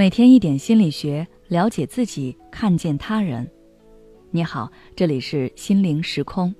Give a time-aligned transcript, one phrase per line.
[0.00, 3.46] 每天一点心理学，了解自己，看见他人。
[4.30, 6.54] 你好，这里是心灵时空。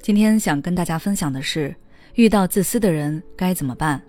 [0.00, 1.72] 今天想跟大家分享的是，
[2.16, 4.02] 遇到自私的人该怎么办？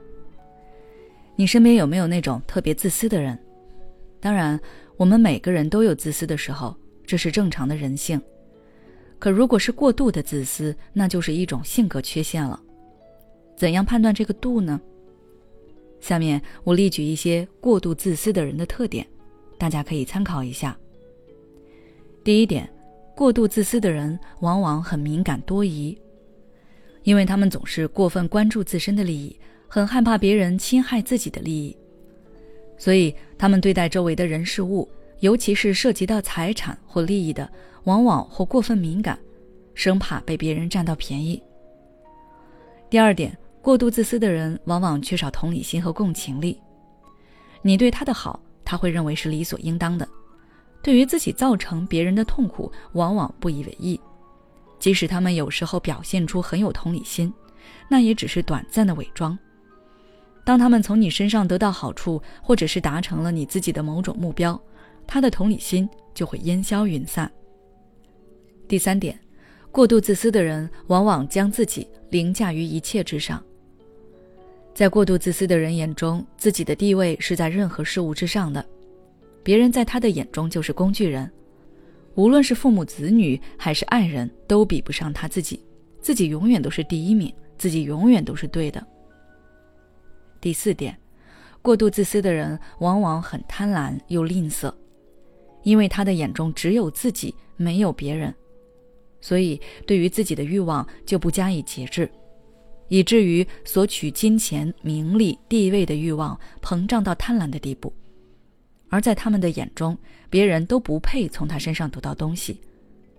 [1.36, 3.38] 你身边有没有那种特别自私的人？
[4.20, 4.60] 当然，
[4.98, 8.20] 我们每个人都有自私的时候，这是正常的人性。
[9.20, 12.60] 可如果是过度的自私，那就是一种性格缺陷了。
[13.56, 14.82] 怎样判断这个度呢？
[16.04, 19.08] 下面我列举一些过度自私的人的特点，
[19.58, 20.78] 大家可以参考一下。
[22.26, 22.70] 第一点，
[23.16, 25.98] 过度自私的人往往很敏感多疑，
[27.04, 29.34] 因为他们总是过分关注自身的利益，
[29.66, 31.74] 很害怕别人侵害自己的利益，
[32.78, 34.86] 所以他们对待周围的人事物，
[35.22, 37.50] 尤其是涉及到财产或利益的，
[37.86, 39.18] 往往或过分敏感，
[39.74, 41.42] 生怕被别人占到便宜。
[42.90, 43.34] 第二点。
[43.64, 46.62] 过度自私的人往往缺少同理心和共情力，
[47.62, 50.06] 你对他的好，他会认为是理所应当的；
[50.82, 53.98] 对于自己造成别人的痛苦，往往不以为意。
[54.80, 57.34] 即使他们有时候表现出很有同理心，
[57.90, 59.40] 那也只是短暂的伪装。
[60.44, 64.62] 当他们从你身上得到好处，或者是达成了你自己的某种目标，
[65.08, 67.32] 他的同理心就会烟消云散。
[68.68, 69.18] 第三点，
[69.72, 73.42] 过度自私的人往往将自己凌驾于一切之上。
[74.74, 78.66] 在过度自私的人眼中，自己的地位是在任何事物之上的，
[79.44, 81.32] 别人在他的眼中就是工具人，
[82.16, 85.64] 无论是父母子女还是爱人，都比不上他自己，
[86.02, 88.84] 自己永远都是第一名，自己永远都是对的。
[90.42, 90.98] 第四点，
[91.62, 94.74] 过度自私的人往往很贪婪又吝啬，
[95.62, 98.34] 因为他的眼中只有自己，没有别人，
[99.22, 102.10] 所以对于自己的欲望就不加以节制。
[102.90, 107.92] 以至于索取金钱、名利、地位的欲望膨胀到贪婪的地步，
[108.90, 109.98] 而在他们的眼中，
[110.30, 112.60] 别人都不配从他身上得到东西，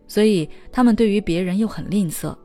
[0.07, 2.37] 所以他们对于别人又很吝啬。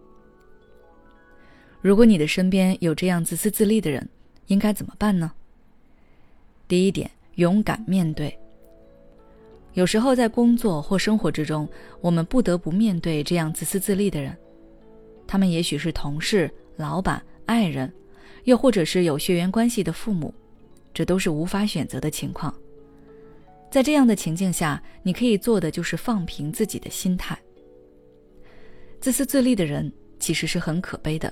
[1.82, 4.10] 如果你的身边有这样自私自利的人，
[4.48, 5.32] 应该怎么办呢？
[6.68, 8.38] 第一点，勇敢面对。
[9.74, 11.70] 有时候在工作或生活之中，
[12.02, 14.36] 我们不得不面对这样自私自利的人，
[15.28, 16.52] 他们也许是同事。
[16.80, 17.92] 老板、爱人，
[18.46, 20.34] 又或者是有血缘关系的父母，
[20.94, 22.56] 这都是无法选择的情况。
[23.70, 27.38] 在这样的情境下，你可以做的就是放平自己的心态。
[29.02, 31.32] 自私自利的人其实是很可悲的，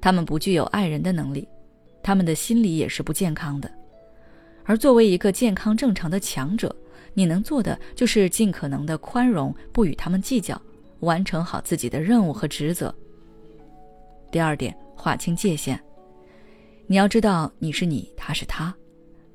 [0.00, 1.48] 他们不具有爱人的能力，
[2.00, 3.68] 他们的心理也是不健康的。
[4.62, 6.72] 而作为一个健康正常的强者，
[7.14, 10.62] 你能做的就是尽可能的宽容，不与他们计较，
[11.00, 12.94] 完成好自己的任务和职责。
[14.32, 15.78] 第二点，划清界限。
[16.86, 18.74] 你要知道，你是你，他是他。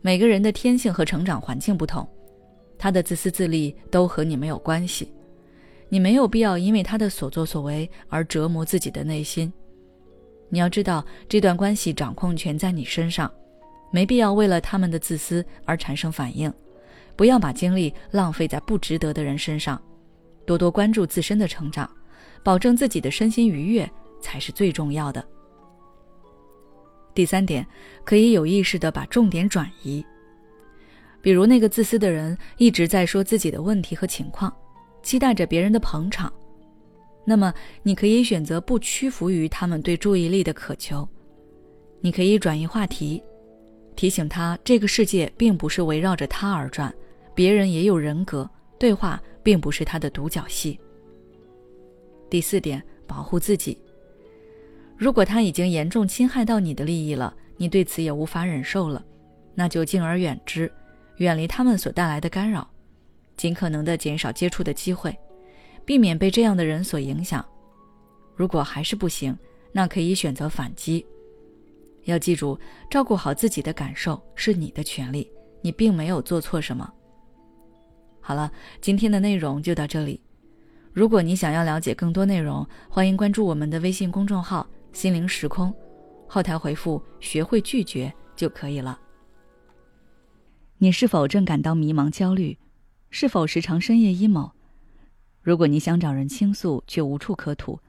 [0.01, 2.05] 每个人的天性和成长环境不同，
[2.79, 5.13] 他的自私自利都和你没有关系。
[5.87, 9.53] 你没有必要因为他的所作所为而折磨自己的内心。
[10.49, 13.31] 你要知道，这段关系掌控权在你身上，
[13.91, 16.51] 没必要为了他们的自私而产生反应。
[17.15, 19.79] 不要把精力浪费在不值得的人身上，
[20.43, 21.87] 多多关注自身的成长，
[22.43, 23.87] 保证自己的身心愉悦。
[24.21, 25.25] 才是最重要的。
[27.13, 27.65] 第三点，
[28.03, 30.05] 可以有意识的把重点转移。
[31.21, 34.55] 比如那个自私的人一直在说自己的问题和情况，
[35.01, 36.31] 期待着别人的捧场，
[37.25, 41.07] 那么你可以选择不屈服于他们对注意力的渴求。
[41.99, 43.21] 你可以转移话题，
[43.95, 46.93] 提醒他这个世界并不是围绕着他而转，
[47.33, 48.47] 别人也有人格，
[48.77, 50.79] 对话并不是他的独角戏。
[52.29, 53.81] 第四点，保护自己。
[54.97, 59.03] 如果他已经严重侵害到你的利益了，你对此也无法忍受了，
[59.53, 60.71] 那就敬而远之，
[61.17, 62.67] 远离他们所带来的干扰，
[63.35, 65.15] 尽可能的减少接触的机会，
[65.85, 67.45] 避免被这样的人所影响。
[68.35, 69.37] 如果还是不行，
[69.71, 71.05] 那可以选择反击。
[72.05, 72.59] 要记住，
[72.89, 75.29] 照顾好自己的感受是你的权利，
[75.61, 76.91] 你并没有做错什么。
[78.19, 78.51] 好了，
[78.81, 80.19] 今天的内容就到这里。
[80.91, 84.67] 如果你想要了解更多内容，欢迎关注我们的微信公众号。
[84.97, 85.71] 心灵时空，
[86.27, 88.99] 后台回复“学会拒绝”就可以了。
[90.79, 92.57] 你是否正感到迷茫、焦虑？
[93.11, 94.53] 是否时常深夜 emo？
[95.43, 97.79] 如果你想找人倾诉却无处可吐，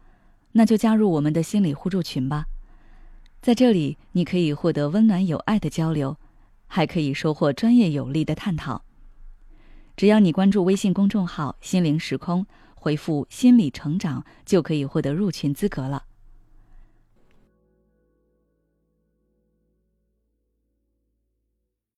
[0.52, 2.44] 那就加入我们的心理互助群吧。
[3.40, 6.14] 在这里，你可以获得温暖有爱的交流，
[6.66, 8.84] 还可以收获专业有力的探讨。
[9.96, 12.46] 只要你关注微信公众号“心灵时空”，
[12.76, 16.04] 回复“心理成长”，就可以获得入群资格了。